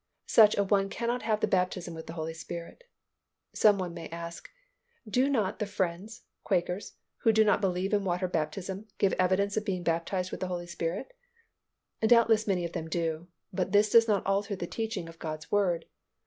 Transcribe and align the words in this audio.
Such 0.25 0.55
an 0.55 0.67
one 0.69 0.89
cannot 0.89 1.21
have 1.21 1.41
the 1.41 1.47
baptism 1.47 1.93
with 1.93 2.07
the 2.07 2.13
Holy 2.17 2.33
Spirit. 2.33 2.85
Some 3.53 3.77
one 3.77 3.93
may 3.93 4.09
ask, 4.09 4.49
"Do 5.07 5.29
not 5.29 5.59
the 5.59 5.67
Friends 5.67 6.23
('Quakers'), 6.43 6.93
who 7.17 7.31
do 7.31 7.43
not 7.45 7.61
believe 7.61 7.93
in 7.93 8.03
water 8.03 8.27
baptism, 8.27 8.87
give 8.97 9.13
evidence 9.19 9.57
of 9.57 9.65
being 9.65 9.83
baptized 9.83 10.31
with 10.31 10.39
the 10.39 10.47
Holy 10.47 10.65
Spirit?" 10.65 11.13
Doubtless 12.01 12.47
many 12.47 12.65
of 12.65 12.71
them 12.73 12.87
do, 12.89 13.27
but 13.53 13.73
this 13.73 13.91
does 13.91 14.07
not 14.07 14.25
alter 14.25 14.55
the 14.55 14.65
teaching 14.65 15.07
of 15.07 15.19
God's 15.19 15.51
Word. 15.51 15.85